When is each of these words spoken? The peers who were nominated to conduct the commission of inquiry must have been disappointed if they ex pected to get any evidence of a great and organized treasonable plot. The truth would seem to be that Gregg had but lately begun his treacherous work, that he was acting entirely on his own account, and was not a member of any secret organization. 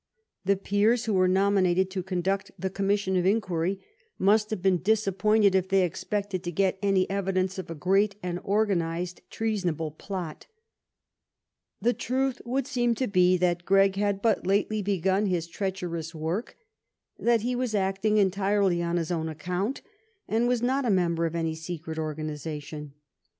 The 0.45 0.55
peers 0.55 1.05
who 1.05 1.13
were 1.13 1.27
nominated 1.27 1.91
to 1.91 2.01
conduct 2.01 2.49
the 2.57 2.71
commission 2.71 3.15
of 3.17 3.23
inquiry 3.27 3.79
must 4.17 4.49
have 4.49 4.59
been 4.63 4.81
disappointed 4.81 5.53
if 5.53 5.67
they 5.69 5.83
ex 5.83 6.03
pected 6.03 6.41
to 6.41 6.51
get 6.51 6.79
any 6.81 7.07
evidence 7.07 7.59
of 7.59 7.69
a 7.69 7.75
great 7.75 8.15
and 8.23 8.39
organized 8.43 9.21
treasonable 9.29 9.91
plot. 9.91 10.47
The 11.83 11.93
truth 11.93 12.41
would 12.45 12.65
seem 12.65 12.95
to 12.95 13.05
be 13.05 13.37
that 13.37 13.63
Gregg 13.63 13.95
had 13.95 14.23
but 14.23 14.47
lately 14.47 14.81
begun 14.81 15.27
his 15.27 15.45
treacherous 15.45 16.15
work, 16.15 16.57
that 17.19 17.41
he 17.41 17.55
was 17.55 17.75
acting 17.75 18.17
entirely 18.17 18.81
on 18.81 18.97
his 18.97 19.11
own 19.11 19.29
account, 19.29 19.83
and 20.27 20.47
was 20.47 20.63
not 20.63 20.83
a 20.83 20.89
member 20.89 21.27
of 21.27 21.35
any 21.35 21.53
secret 21.53 21.99
organization. 21.99 22.93